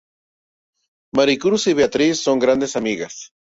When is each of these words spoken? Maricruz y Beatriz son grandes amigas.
Maricruz 1.13 1.67
y 1.67 1.73
Beatriz 1.75 2.19
son 2.23 2.39
grandes 2.39 2.75
amigas. 2.75 3.31